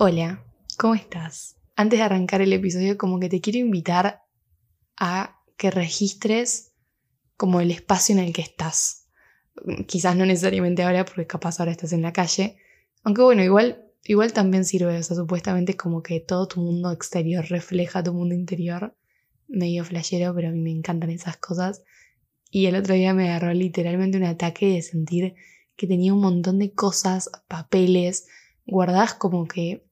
[0.00, 0.44] Hola,
[0.78, 1.56] ¿cómo estás?
[1.74, 4.22] Antes de arrancar el episodio, como que te quiero invitar
[4.96, 6.72] a que registres
[7.36, 9.08] como el espacio en el que estás.
[9.88, 12.58] Quizás no necesariamente ahora, porque capaz ahora estás en la calle.
[13.02, 14.96] Aunque bueno, igual, igual también sirve.
[14.96, 18.96] O sea, supuestamente es como que todo tu mundo exterior refleja tu mundo interior.
[19.48, 21.82] Medio flashero, pero a mí me encantan esas cosas.
[22.52, 25.34] Y el otro día me agarró literalmente un ataque de sentir
[25.74, 28.28] que tenía un montón de cosas, papeles,
[28.64, 29.87] guardadas como que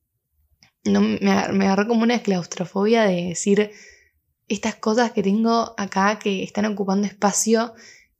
[0.87, 3.71] no, me, agarró como una claustrofobia de decir
[4.49, 7.75] estas cosas que tengo acá que están ocupando espacio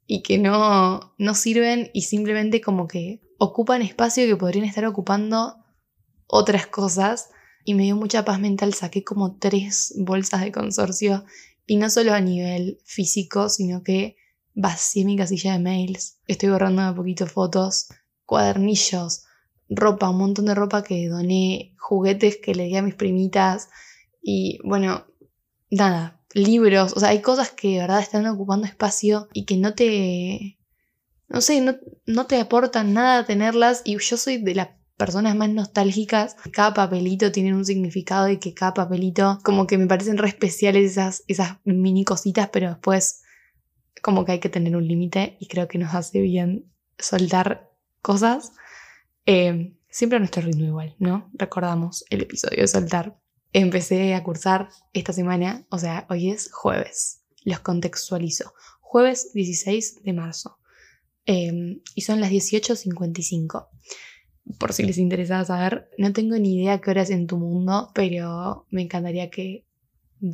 [0.07, 5.57] y que no, no sirven y simplemente como que ocupan espacio que podrían estar ocupando
[6.27, 7.31] otras cosas.
[7.65, 11.25] Y me dio mucha paz mental, saqué como tres bolsas de consorcio
[11.67, 14.17] y no solo a nivel físico, sino que
[14.55, 17.89] vacié mi casilla de mails, estoy borrando a poquito fotos,
[18.25, 19.25] cuadernillos,
[19.69, 23.69] ropa, un montón de ropa que doné, juguetes que le di a mis primitas
[24.23, 25.07] y bueno,
[25.71, 29.75] nada, libros, o sea, hay cosas que de verdad están ocupando espacio y que no
[29.75, 30.59] te,
[31.29, 35.51] no sé, no, no te aportan nada tenerlas y yo soy de las personas más
[35.51, 36.37] nostálgicas.
[36.53, 40.93] Cada papelito tiene un significado y que cada papelito como que me parecen re especiales
[40.93, 43.23] esas, esas mini cositas, pero después
[44.03, 47.71] como que hay que tener un límite y creo que nos hace bien soltar
[48.03, 48.53] cosas.
[49.27, 51.29] Eh, siempre a nuestro ritmo igual, ¿no?
[51.33, 53.19] Recordamos el episodio de soltar.
[53.53, 57.23] Empecé a cursar esta semana, o sea, hoy es jueves.
[57.45, 58.53] Los contextualizo.
[58.81, 60.59] Jueves 16 de marzo.
[61.25, 63.69] Em, y son las 18.55.
[64.59, 67.91] Por si les interesa saber, no tengo ni idea qué hora es en tu mundo,
[67.95, 69.67] pero me encantaría que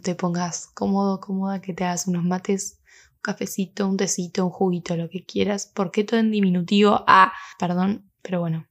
[0.03, 2.79] te pongas cómodo, cómoda, que te hagas unos mates,
[3.15, 5.67] un cafecito, un tecito, un juguito, lo que quieras.
[5.67, 7.05] ¿Por qué todo en diminutivo?
[7.07, 8.67] Ah, perdón, pero bueno,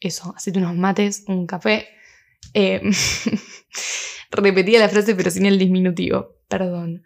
[0.00, 1.88] eso, hacete unos mates, un café.
[2.52, 2.80] Eh,
[4.30, 7.04] repetía la frase pero sin el disminutivo, perdón.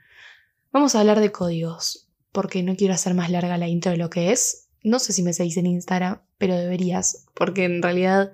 [0.73, 4.11] Vamos a hablar de códigos, porque no quiero hacer más larga la intro de lo
[4.11, 4.69] que es.
[4.83, 8.33] No sé si me seguís en Instagram, pero deberías, porque en realidad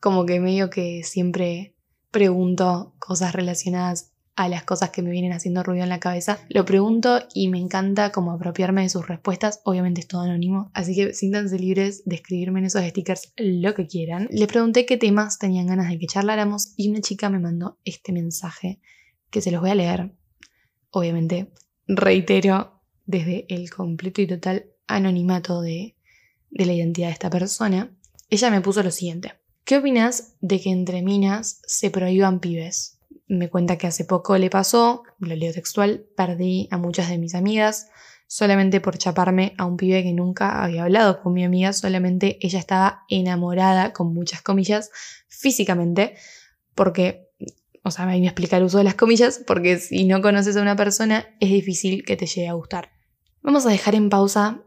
[0.00, 1.74] como que medio que siempre
[2.10, 4.09] pregunto cosas relacionadas
[4.40, 6.38] a las cosas que me vienen haciendo ruido en la cabeza.
[6.48, 9.60] Lo pregunto y me encanta como apropiarme de sus respuestas.
[9.64, 13.86] Obviamente es todo anónimo, así que siéntanse libres de escribirme en esos stickers lo que
[13.86, 14.28] quieran.
[14.30, 18.12] Les pregunté qué temas tenían ganas de que charláramos y una chica me mandó este
[18.12, 18.80] mensaje
[19.28, 20.12] que se los voy a leer.
[20.90, 21.52] Obviamente,
[21.86, 25.96] reitero desde el completo y total anonimato de,
[26.50, 27.94] de la identidad de esta persona.
[28.30, 29.34] Ella me puso lo siguiente.
[29.64, 32.99] ¿Qué opinas de que entre minas se prohíban pibes?
[33.30, 37.34] Me cuenta que hace poco le pasó, lo leo textual, perdí a muchas de mis
[37.34, 37.88] amigas
[38.26, 42.60] solamente por chaparme a un pibe que nunca había hablado con mi amiga, solamente ella
[42.60, 44.92] estaba enamorada, con muchas comillas,
[45.26, 46.14] físicamente,
[46.76, 47.28] porque,
[47.82, 50.56] o sea, me voy a explicar el uso de las comillas, porque si no conoces
[50.56, 52.90] a una persona es difícil que te llegue a gustar.
[53.42, 54.62] Vamos a dejar en pausa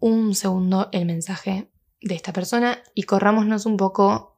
[0.00, 4.36] un segundo el mensaje de esta persona y corrámonos un poco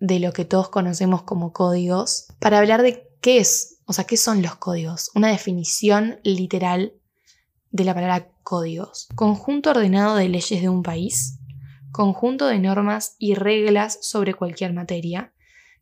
[0.00, 3.78] de lo que todos conocemos como códigos para hablar de ¿Qué es?
[3.86, 5.10] O sea, ¿qué son los códigos?
[5.14, 6.92] Una definición literal
[7.70, 9.08] de la palabra códigos.
[9.14, 11.38] Conjunto ordenado de leyes de un país,
[11.90, 15.32] conjunto de normas y reglas sobre cualquier materia,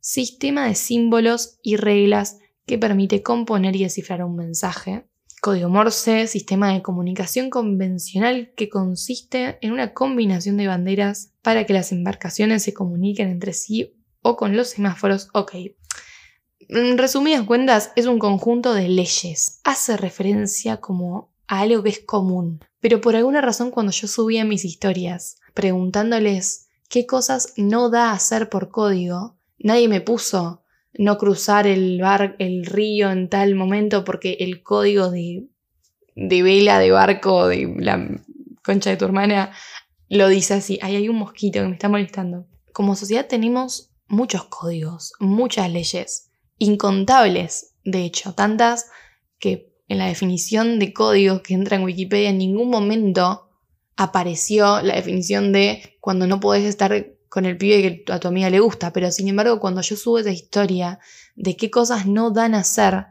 [0.01, 5.07] sistema de símbolos y reglas que permite componer y descifrar un mensaje,
[5.43, 11.73] código Morse, sistema de comunicación convencional que consiste en una combinación de banderas para que
[11.73, 15.29] las embarcaciones se comuniquen entre sí o con los semáforos.
[15.35, 15.55] Ok,
[16.69, 19.61] en resumidas cuentas, es un conjunto de leyes.
[19.65, 22.61] Hace referencia como a algo que es común.
[22.81, 28.49] Pero por alguna razón cuando yo subía mis historias preguntándoles qué cosas no da hacer
[28.49, 30.63] por código, nadie me puso
[30.95, 35.47] no cruzar el bar, el río en tal momento porque el código de,
[36.15, 38.23] de vela de barco de la
[38.63, 39.53] concha de tu hermana
[40.09, 40.79] lo dice así.
[40.83, 42.47] Ahí hay un mosquito que me está molestando.
[42.73, 48.87] Como sociedad tenemos muchos códigos, muchas leyes incontables, de hecho, tantas
[49.39, 53.51] que en la definición de código que entra en Wikipedia en ningún momento
[53.97, 58.51] apareció la definición de cuando no podés estar con el pibe que a tu amiga
[58.51, 60.99] le gusta, pero sin embargo cuando yo subo esa historia
[61.35, 63.07] de qué cosas no dan a hacer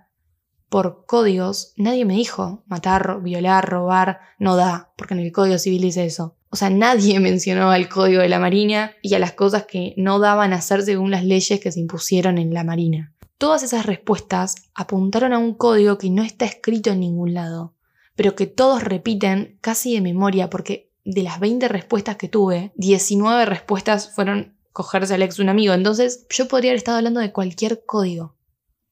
[0.69, 5.81] por códigos, nadie me dijo matar, violar, robar, no da, porque en el Código Civil
[5.81, 6.35] dice eso.
[6.49, 10.19] O sea, nadie mencionó al Código de la Marina y a las cosas que no
[10.19, 13.14] daban a hacer según las leyes que se impusieron en la Marina.
[13.37, 17.75] Todas esas respuestas apuntaron a un código que no está escrito en ningún lado,
[18.15, 23.45] pero que todos repiten casi de memoria porque de las 20 respuestas que tuve, 19
[23.45, 25.73] respuestas fueron cogerse al ex un amigo.
[25.73, 28.35] Entonces yo podría haber estado hablando de cualquier código.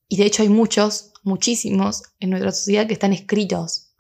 [0.08, 3.94] Y de hecho hay muchos, muchísimos en nuestra sociedad que están escritos.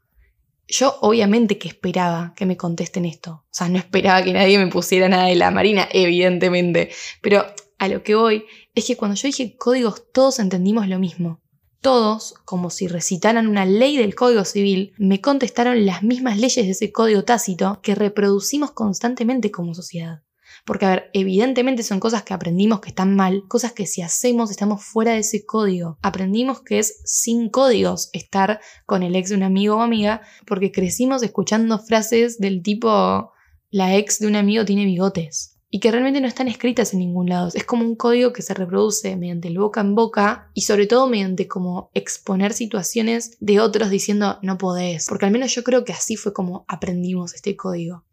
[0.67, 3.31] Yo obviamente que esperaba que me contesten esto.
[3.31, 6.91] O sea, no esperaba que nadie me pusiera nada de la Marina, evidentemente.
[7.21, 7.45] Pero
[7.79, 8.45] a lo que voy
[8.75, 11.41] es que cuando yo dije códigos todos entendimos lo mismo.
[11.81, 16.71] Todos, como si recitaran una ley del Código Civil, me contestaron las mismas leyes de
[16.71, 20.23] ese código tácito que reproducimos constantemente como sociedad.
[20.63, 24.49] Porque, a ver, evidentemente son cosas que aprendimos que están mal, cosas que si hacemos
[24.49, 25.97] estamos fuera de ese código.
[26.01, 30.71] Aprendimos que es sin códigos estar con el ex de un amigo o amiga, porque
[30.71, 33.33] crecimos escuchando frases del tipo
[33.71, 37.29] la ex de un amigo tiene bigotes y que realmente no están escritas en ningún
[37.29, 37.49] lado.
[37.51, 41.07] Es como un código que se reproduce mediante el boca en boca y sobre todo
[41.07, 45.07] mediante como exponer situaciones de otros diciendo no podés.
[45.09, 48.05] Porque al menos yo creo que así fue como aprendimos este código.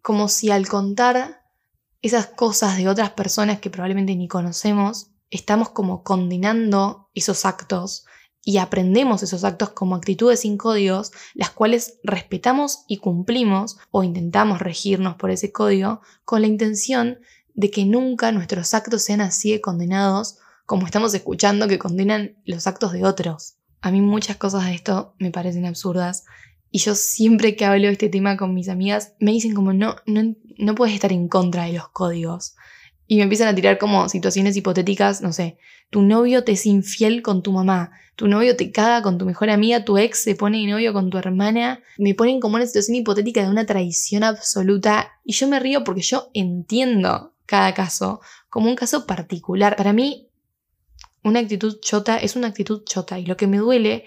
[0.00, 1.42] Como si al contar
[2.02, 8.04] esas cosas de otras personas que probablemente ni conocemos, estamos como condenando esos actos
[8.48, 14.58] y aprendemos esos actos como actitudes sin códigos, las cuales respetamos y cumplimos o intentamos
[14.58, 17.18] regirnos por ese código con la intención
[17.52, 22.66] de que nunca nuestros actos sean así de condenados como estamos escuchando que condenan los
[22.66, 23.56] actos de otros.
[23.82, 26.24] A mí muchas cosas de esto me parecen absurdas
[26.70, 29.96] y yo siempre que hablo de este tema con mis amigas me dicen como no,
[30.06, 30.22] no,
[30.56, 32.56] no puedes estar en contra de los códigos.
[33.08, 35.58] Y me empiezan a tirar como situaciones hipotéticas, no sé,
[35.90, 39.48] tu novio te es infiel con tu mamá, tu novio te caga con tu mejor
[39.48, 43.42] amiga, tu ex se pone novio con tu hermana, me ponen como una situación hipotética
[43.42, 48.20] de una traición absoluta y yo me río porque yo entiendo cada caso
[48.50, 49.74] como un caso particular.
[49.74, 50.28] Para mí,
[51.24, 54.04] una actitud chota es una actitud chota y lo que me duele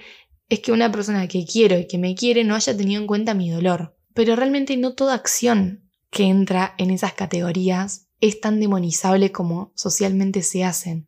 [0.47, 3.33] es que una persona que quiero y que me quiere no haya tenido en cuenta
[3.33, 3.95] mi dolor.
[4.13, 10.43] Pero realmente no toda acción que entra en esas categorías es tan demonizable como socialmente
[10.43, 11.07] se hacen.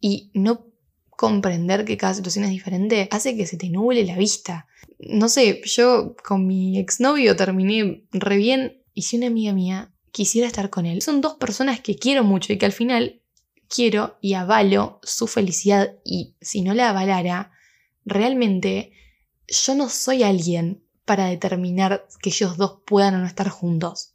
[0.00, 0.66] Y no
[1.10, 4.66] comprender que cada situación es diferente hace que se te nuble la vista.
[4.98, 10.46] No sé, yo con mi exnovio terminé re bien y si una amiga mía quisiera
[10.46, 13.22] estar con él, son dos personas que quiero mucho y que al final
[13.68, 17.52] quiero y avalo su felicidad y si no la avalara,
[18.04, 18.92] realmente
[19.46, 24.14] yo no soy alguien para determinar que ellos dos puedan o no estar juntos.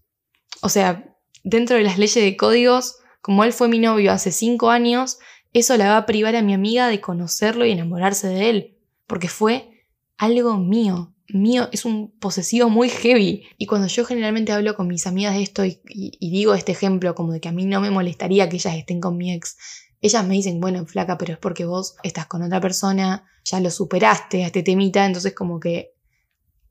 [0.62, 1.17] O sea,
[1.48, 5.18] dentro de las leyes de códigos, como él fue mi novio hace cinco años,
[5.54, 8.78] eso la va a privar a mi amiga de conocerlo y enamorarse de él,
[9.08, 9.86] porque fue
[10.18, 11.14] algo mío.
[11.30, 13.46] Mío es un posesivo muy heavy.
[13.58, 15.80] Y cuando yo generalmente hablo con mis amigas de esto y,
[16.20, 19.18] digo este ejemplo como de que a mí no me molestaría que ellas estén con
[19.18, 19.58] mi ex,
[20.02, 23.72] ellas me dicen, bueno, flaca, pero es porque vos estás con otra persona, ya lo
[23.72, 25.94] superaste a este temita, entonces como que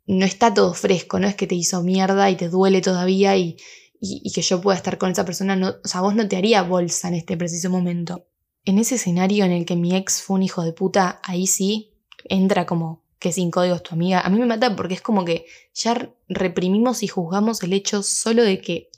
[0.06, 3.56] no está todo fresco, no es que te hizo mierda y te duele todavía y,
[4.00, 6.62] y, que yo pueda estar con esa persona, no, o sea, vos no te haría
[6.62, 8.26] bolsa en este preciso momento
[8.66, 11.94] en ese escenario en el que mi ex fue un hijo de puta, ahí sí
[12.24, 14.20] entra como que sin códigos tu amiga.
[14.20, 18.42] A mí me mata porque es como que ya reprimimos y juzgamos el hecho solo
[18.42, 18.90] de que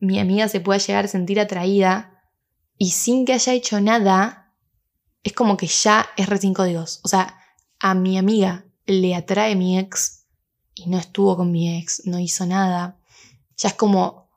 [0.00, 2.24] mi amiga se pueda llegar a sentir atraída
[2.76, 4.52] y sin que haya hecho nada,
[5.22, 7.00] es como que ya es re sin códigos.
[7.04, 7.38] O sea,
[7.78, 10.24] a mi amiga le atrae mi ex
[10.74, 12.98] y no estuvo con mi ex, no hizo nada.
[13.56, 14.30] Ya es como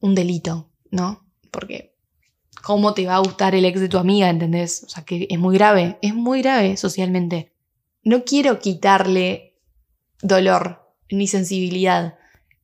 [0.00, 1.24] un delito, ¿no?
[1.50, 1.94] Porque
[2.62, 4.84] cómo te va a gustar el ex de tu amiga, ¿entendés?
[4.84, 7.52] O sea, que es muy grave, es muy grave socialmente.
[8.02, 9.54] No quiero quitarle
[10.22, 12.18] dolor ni sensibilidad.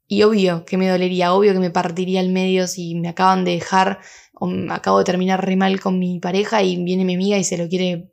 [0.07, 3.52] Y obvio que me dolería, obvio que me partiría el medio si me acaban de
[3.52, 4.00] dejar
[4.35, 7.45] o me acabo de terminar re mal con mi pareja y viene mi amiga y
[7.45, 8.12] se lo quiere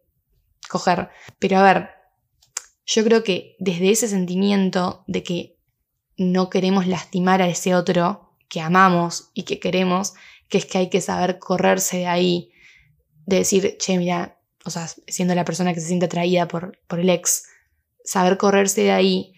[0.70, 1.10] coger.
[1.40, 1.90] Pero a ver,
[2.86, 5.57] yo creo que desde ese sentimiento de que
[6.18, 10.14] no queremos lastimar a ese otro que amamos y que queremos,
[10.50, 12.52] que es que hay que saber correrse de ahí,
[13.26, 17.00] de decir, che, mira, o sea, siendo la persona que se siente atraída por, por
[17.00, 17.46] el ex,
[18.04, 19.34] saber correrse de ahí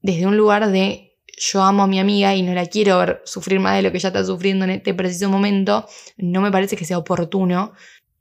[0.00, 3.58] desde un lugar de yo amo a mi amiga y no la quiero ver sufrir
[3.58, 6.84] más de lo que ella está sufriendo en este preciso momento, no me parece que
[6.84, 7.72] sea oportuno.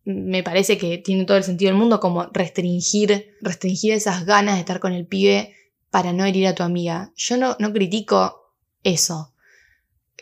[0.06, 4.60] Me parece que tiene todo el sentido del mundo como restringir, restringir esas ganas de
[4.60, 5.56] estar con el pibe
[5.94, 7.14] para no herir a tu amiga.
[7.16, 9.32] Yo no, critico eso.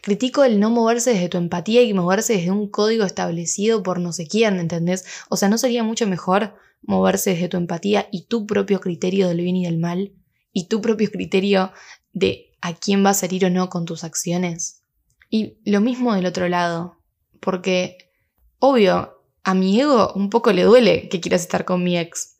[0.02, 4.12] Critico el no moverse desde tu empatía y moverse desde un código establecido por no
[4.12, 5.06] sé quién, ¿entendés?
[5.30, 9.38] O sea, ¿no sería mucho mejor moverse desde tu empatía y tu propio criterio del
[9.40, 10.12] bien y del mal?
[10.52, 11.72] Y tu propio criterio
[12.12, 14.82] de a quién vas a herir o no con tus acciones?
[15.30, 16.98] Y lo mismo del otro lado,
[17.40, 18.12] porque,
[18.60, 22.31] obvio, a mi ego un poco le duele que quieras estar con mi ex,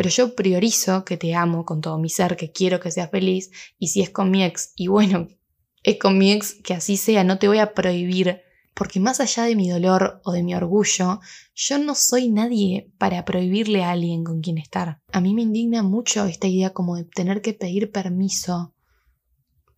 [0.00, 3.50] pero yo priorizo que te amo con todo mi ser, que quiero que seas feliz,
[3.78, 5.28] y si es con mi ex, y bueno,
[5.82, 8.40] es con mi ex que así sea, no te voy a prohibir
[8.72, 11.20] Porque más allá de mi dolor o de mi orgullo,
[11.54, 15.02] yo no soy nadie para prohibirle a alguien con quien estar.
[15.12, 18.72] A mí me indigna mucho esta idea como de tener que pedir permiso.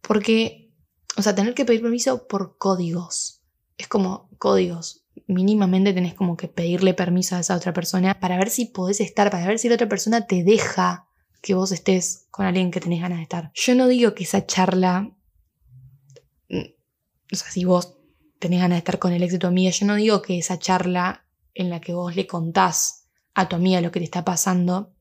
[0.02, 0.70] Porque,
[1.16, 3.42] o sea, tener que pedir permiso por códigos.
[3.76, 5.01] Es como códigos.
[5.32, 9.30] Mínimamente tenés como que pedirle permiso a esa otra persona para ver si podés estar,
[9.30, 11.06] para ver si la otra persona te deja
[11.40, 13.50] que vos estés con alguien que tenés ganas de estar.
[13.54, 15.10] Yo no digo que esa charla,
[16.48, 16.58] mm,
[17.32, 17.98] o sea, si vos
[18.38, 20.58] tenés ganas de estar con el ex de tu amiga, yo no digo que esa
[20.58, 21.24] charla
[21.54, 24.92] en la que vos le contás a tu amiga lo que te está pasando,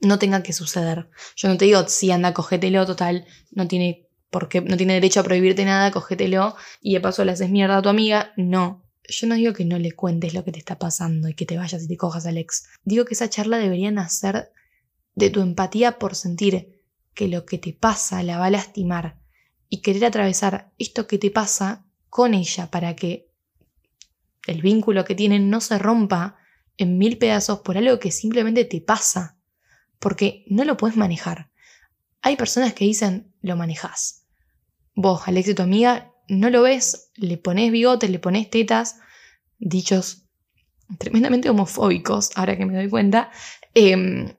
[0.00, 1.08] no tenga que suceder.
[1.36, 5.22] Yo no te digo, sí, anda, cogételo, total, no tiene, porque, no tiene derecho a
[5.22, 8.32] prohibirte nada, cogételo y de paso le haces mierda a tu amiga.
[8.36, 11.46] No, yo no digo que no le cuentes lo que te está pasando y que
[11.46, 12.64] te vayas y te cojas al ex.
[12.84, 14.52] Digo que esa charla debería nacer
[15.14, 16.80] de tu empatía por sentir
[17.14, 19.18] que lo que te pasa la va a lastimar
[19.68, 23.30] y querer atravesar esto que te pasa con ella para que
[24.46, 26.36] el vínculo que tienen no se rompa
[26.76, 29.38] en mil pedazos por algo que simplemente te pasa,
[29.98, 31.50] porque no lo puedes manejar.
[32.22, 34.24] Hay personas que dicen, lo manejas.
[34.94, 38.96] Vos, Alex y tu amiga, no lo ves, le pones bigotes, le pones tetas,
[39.58, 40.24] dichos
[40.98, 43.30] tremendamente homofóbicos, ahora que me doy cuenta,
[43.74, 44.36] eh,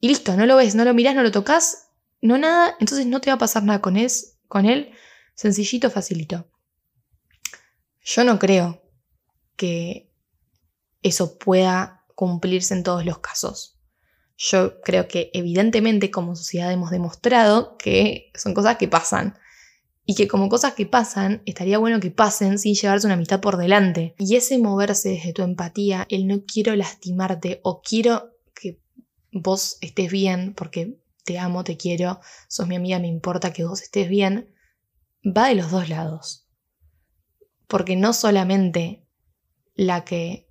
[0.00, 1.88] y listo, no lo ves, no lo mirás, no lo tocas,
[2.20, 4.10] no nada, entonces no te va a pasar nada con él,
[4.48, 4.92] con él,
[5.34, 6.48] sencillito, facilito.
[8.02, 8.82] Yo no creo
[9.56, 10.12] que
[11.02, 13.80] eso pueda cumplirse en todos los casos.
[14.36, 19.38] Yo creo que evidentemente como sociedad hemos demostrado que son cosas que pasan.
[20.06, 23.56] Y que como cosas que pasan, estaría bueno que pasen sin llevarse una amistad por
[23.56, 24.14] delante.
[24.18, 28.34] Y ese moverse desde tu empatía, el no quiero lastimarte o quiero
[29.34, 33.82] vos estés bien, porque te amo, te quiero, sos mi amiga, me importa que vos
[33.82, 34.54] estés bien,
[35.24, 36.48] va de los dos lados.
[37.66, 39.06] Porque no solamente
[39.74, 40.48] la que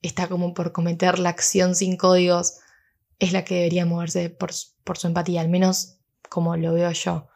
[0.00, 2.58] está como por cometer la acción sin códigos
[3.18, 4.52] es la que debería moverse por,
[4.84, 5.98] por su empatía, al menos
[6.28, 7.28] como lo veo yo.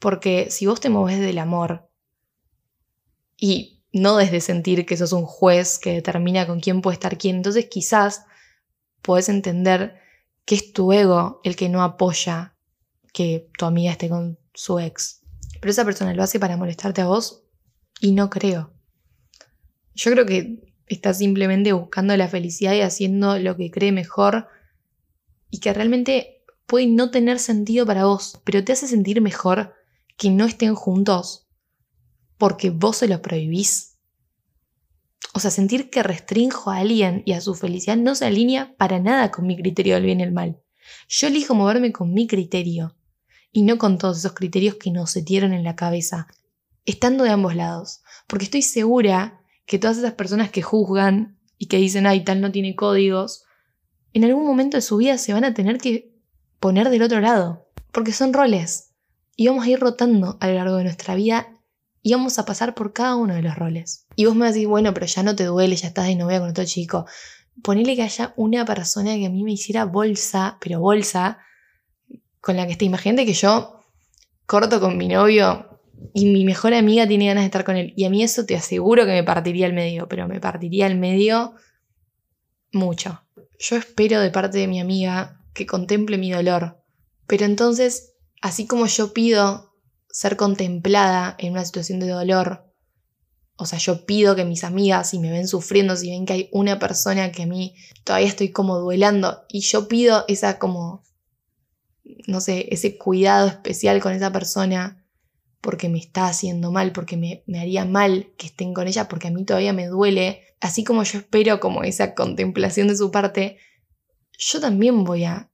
[0.00, 1.88] Porque si vos te moves del amor
[3.36, 7.36] y no desde sentir que sos un juez que determina con quién puede estar quién,
[7.36, 8.24] entonces quizás
[9.02, 10.00] puedes entender
[10.44, 12.56] que es tu ego el que no apoya
[13.12, 15.22] que tu amiga esté con su ex.
[15.60, 17.44] Pero esa persona lo hace para molestarte a vos
[18.00, 18.72] y no creo.
[19.94, 24.48] Yo creo que está simplemente buscando la felicidad y haciendo lo que cree mejor
[25.50, 29.74] y que realmente puede no tener sentido para vos, pero te hace sentir mejor
[30.20, 31.48] que no estén juntos
[32.36, 33.96] porque vos se lo prohibís.
[35.32, 39.00] O sea, sentir que restrinjo a alguien y a su felicidad no se alinea para
[39.00, 40.60] nada con mi criterio del bien y el mal.
[41.08, 42.98] Yo elijo moverme con mi criterio
[43.50, 46.26] y no con todos esos criterios que nos setieron en la cabeza,
[46.84, 48.02] estando de ambos lados.
[48.26, 52.52] Porque estoy segura que todas esas personas que juzgan y que dicen, ay, tal no
[52.52, 53.44] tiene códigos,
[54.12, 56.14] en algún momento de su vida se van a tener que
[56.58, 57.70] poner del otro lado.
[57.90, 58.89] Porque son roles.
[59.40, 61.48] Y vamos a ir rotando a lo largo de nuestra vida
[62.02, 64.06] y vamos a pasar por cada uno de los roles.
[64.14, 66.50] Y vos me decís, bueno, pero ya no te duele, ya estás de novia con
[66.50, 67.06] otro chico.
[67.62, 71.38] Ponele que haya una persona que a mí me hiciera bolsa, pero bolsa,
[72.42, 72.84] con la que esté.
[72.84, 73.80] Imagínate que yo
[74.44, 75.80] corto con mi novio
[76.12, 77.94] y mi mejor amiga tiene ganas de estar con él.
[77.96, 80.98] Y a mí eso te aseguro que me partiría al medio, pero me partiría al
[80.98, 81.54] medio
[82.72, 83.22] mucho.
[83.58, 86.84] Yo espero de parte de mi amiga que contemple mi dolor.
[87.26, 88.09] Pero entonces,
[88.40, 89.74] así como yo pido
[90.10, 92.66] ser contemplada en una situación de dolor.
[93.56, 96.48] O sea, yo pido que mis amigas, si me ven sufriendo, si ven que hay
[96.52, 101.02] una persona que a mí todavía estoy como duelando, y yo pido esa como,
[102.26, 105.00] no sé, ese cuidado especial con esa persona
[105.60, 109.30] porque me está haciendo mal, porque me, haría mal que estén con ella, porque a
[109.30, 113.58] mí todavía me duele, así como yo espero como esa contemplación de su parte,
[114.38, 115.50] yo también voy a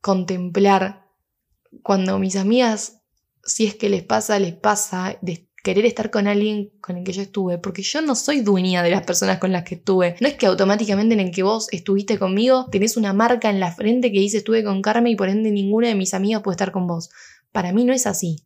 [0.00, 1.07] contemplar
[1.82, 2.98] cuando mis amigas
[3.48, 7.12] si es que les pasa, les pasa de querer estar con alguien con el que
[7.12, 10.16] yo estuve, porque yo no soy dueña de las personas con las que estuve.
[10.20, 13.72] No es que automáticamente en el que vos estuviste conmigo tenés una marca en la
[13.72, 16.72] frente que dice estuve con Carmen y por ende ninguna de mis amigas puede estar
[16.72, 17.10] con vos.
[17.52, 18.44] Para mí no es así.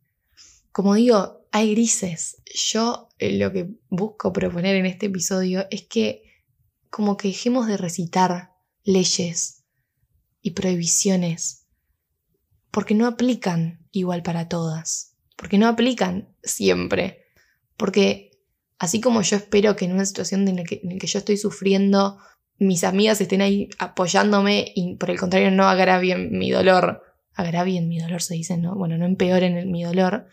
[0.71, 2.37] Como digo, hay grises.
[2.71, 6.23] Yo eh, lo que busco proponer en este episodio es que
[6.89, 8.53] como que dejemos de recitar
[8.83, 9.63] leyes
[10.41, 11.62] y prohibiciones,
[12.73, 17.27] porque no aplican igual para todas, porque no aplican siempre,
[17.77, 18.31] porque
[18.79, 22.17] así como yo espero que en una situación en la que, yo estoy sufriendo,
[22.57, 27.03] mis amigas estén ahí apoyándome y por el contrario no agravien mi dolor,
[27.35, 28.73] agravien mi dolor se dice, ¿no?
[28.73, 30.25] Bueno, no empeoren mi dolor,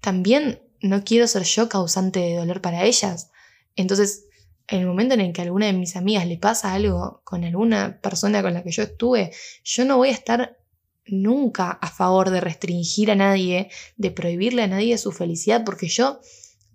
[0.00, 3.32] también no quiero ser yo causante de dolor para ellas.
[3.74, 4.26] Entonces,
[4.68, 7.42] en el momento en el que a alguna de mis amigas le pasa algo con
[7.42, 9.32] alguna persona con la que yo estuve,
[9.64, 10.61] yo no voy a estar
[11.06, 16.20] nunca a favor de restringir a nadie, de prohibirle a nadie su felicidad, porque yo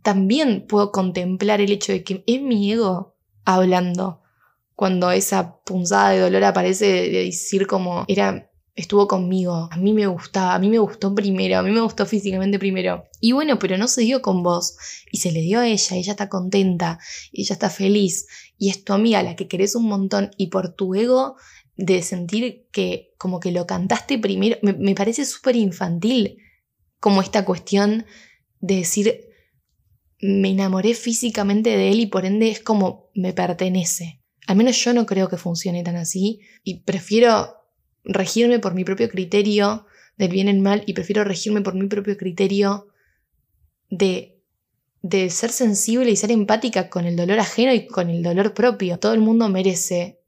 [0.02, 3.16] también puedo contemplar el hecho de que es mi ego
[3.46, 4.22] hablando.
[4.76, 10.06] Cuando esa punzada de dolor aparece de decir como era estuvo conmigo, a mí me
[10.06, 13.06] gustaba, a mí me gustó primero, a mí me gustó físicamente primero.
[13.20, 14.78] Y bueno, pero no se dio con vos.
[15.12, 17.00] Y se le dio a ella, ella está contenta,
[17.34, 20.96] ella está feliz y es tu amiga la que querés un montón y por tu
[20.96, 21.36] ego
[21.76, 26.38] de sentir que como que lo cantaste primero, me, me parece súper infantil
[27.00, 28.06] como esta cuestión
[28.60, 29.28] de decir
[30.20, 34.22] me enamoré físicamente de él y por ende es como me pertenece.
[34.48, 37.54] Al menos yo no creo que funcione tan así y prefiero
[38.04, 39.86] regirme por mi propio criterio
[40.18, 42.88] del bien y el mal y prefiero regirme por mi propio criterio
[43.90, 44.37] de,
[45.10, 49.00] de ser sensible y ser empática con el dolor ajeno y con el dolor propio.
[49.00, 50.20] Todo el mundo merece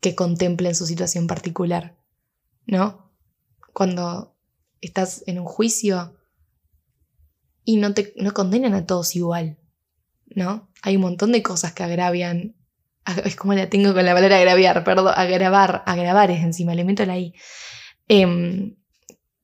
[0.00, 1.96] que contemplen su situación particular,
[2.66, 3.12] ¿no?
[3.72, 4.36] Cuando
[4.80, 6.16] estás en un juicio
[7.64, 9.58] y no te no condenan a todos igual,
[10.26, 10.70] ¿no?
[10.82, 12.56] Hay un montón de cosas que agravian
[13.24, 17.04] es como la tengo con la palabra agraviar, perdón, agravar, agravar es encima, le meto
[17.06, 17.34] la I,
[18.08, 18.76] em,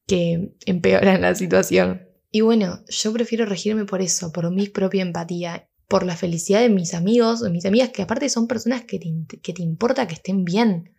[0.06, 2.08] que empeoran la situación.
[2.34, 6.70] Y bueno, yo prefiero regirme por eso, por mi propia empatía, por la felicidad de
[6.70, 10.14] mis amigos o mis amigas, que aparte son personas que te, que te importa que
[10.14, 10.94] estén bien.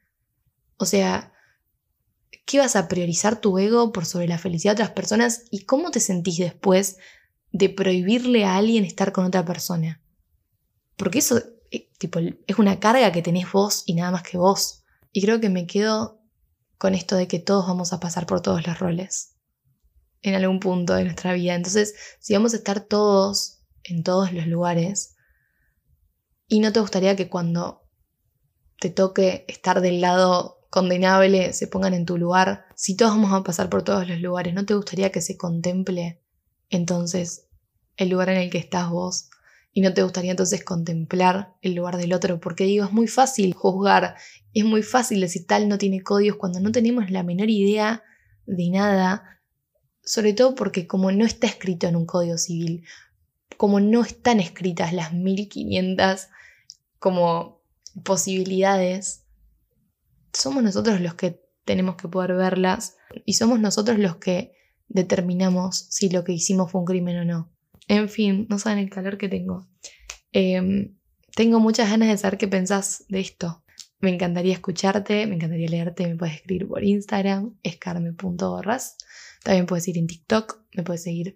[0.78, 1.34] O sea,
[2.46, 5.46] ¿qué vas a priorizar tu ego por sobre la felicidad de otras personas?
[5.50, 6.98] ¿Y cómo te sentís después
[7.52, 10.02] de prohibirle a alguien estar con otra persona?
[10.98, 14.84] Porque eso eh, tipo, es una carga que tenés vos y nada más que vos.
[15.12, 16.22] Y creo que me quedo
[16.78, 19.33] con esto de que todos vamos a pasar por todos los roles
[20.24, 21.54] en algún punto de nuestra vida.
[21.54, 25.16] Entonces, si vamos a estar todos en todos los lugares,
[26.48, 27.84] y no te gustaría que cuando
[28.80, 33.44] te toque estar del lado condenable se pongan en tu lugar, si todos vamos a
[33.44, 36.22] pasar por todos los lugares, ¿no te gustaría que se contemple
[36.70, 37.48] entonces
[37.98, 39.30] el lugar en el que estás vos
[39.72, 43.54] y no te gustaría entonces contemplar el lugar del otro, porque digo, es muy fácil
[43.54, 44.16] juzgar,
[44.54, 48.04] es muy fácil decir tal no tiene códigos cuando no tenemos la menor idea
[48.46, 49.42] de nada,
[50.04, 52.84] sobre todo porque como no está escrito en un código civil,
[53.58, 56.28] como no están escritas las 1500
[57.00, 57.62] como
[58.04, 59.24] posibilidades,
[60.34, 64.54] somos nosotros los que tenemos que poder verlas y somos nosotros los que
[64.88, 67.52] determinamos si lo que hicimos fue un crimen o no.
[67.88, 69.68] En fin, no saben el calor que tengo.
[70.32, 70.96] Em,
[71.36, 73.64] tengo muchas ganas de saber qué pensás de esto.
[74.00, 76.08] Me encantaría escucharte, me encantaría leerte.
[76.08, 78.98] Me puedes escribir por Instagram, escarme.borras.
[79.44, 81.36] También puedes ir en TikTok, me puedes seguir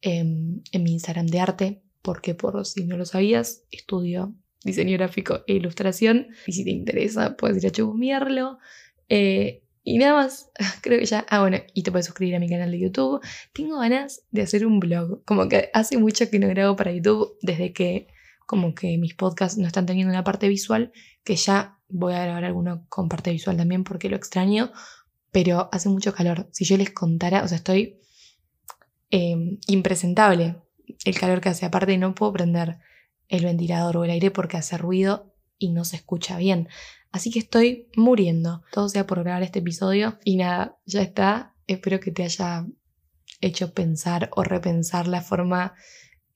[0.00, 4.34] em, en mi Instagram de arte, porque por si no lo sabías, estudio
[4.66, 6.28] diseño gráfico e ilustración.
[6.46, 8.58] Y si te interesa, puedes ir a chusmearlo.
[9.08, 10.50] Eh, y nada más,
[10.82, 11.24] creo que ya.
[11.30, 13.20] Ah, bueno, y te puedes suscribir a mi canal de YouTube.
[13.54, 15.24] Tengo ganas de hacer un blog.
[15.24, 18.08] Como que hace mucho que no grabo para YouTube, desde que
[18.46, 20.92] como que mis podcasts no están teniendo una parte visual,
[21.24, 24.72] que ya voy a grabar alguno con parte visual también porque lo extraño,
[25.36, 26.48] pero hace mucho calor.
[26.50, 28.00] Si yo les contara, o sea, estoy
[29.10, 30.56] em, impresentable
[31.04, 31.66] el calor que hace.
[31.66, 32.78] Aparte, no puedo prender
[33.28, 36.70] el ventilador o el aire porque hace ruido y no se escucha bien.
[37.12, 38.62] Así que estoy muriendo.
[38.72, 40.18] Todo sea por grabar este episodio.
[40.24, 41.54] Y nada, ya está.
[41.66, 42.64] Espero que te haya
[43.42, 45.74] hecho pensar o repensar la forma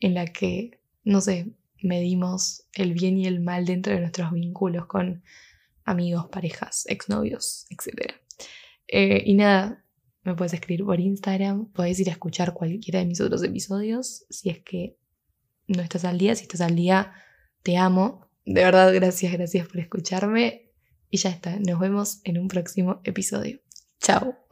[0.00, 4.84] en la que, no sé, medimos el bien y el mal dentro de nuestros vínculos
[4.84, 5.22] con
[5.86, 8.19] amigos, parejas, exnovios, etc.
[8.92, 9.84] Eh, y nada,
[10.24, 14.50] me puedes escribir por Instagram, puedes ir a escuchar cualquiera de mis otros episodios si
[14.50, 14.96] es que
[15.68, 16.34] no estás al día.
[16.34, 17.12] Si estás al día,
[17.62, 18.28] te amo.
[18.44, 20.72] De verdad, gracias, gracias por escucharme.
[21.10, 23.60] Y ya está, nos vemos en un próximo episodio.
[24.00, 24.49] Chao.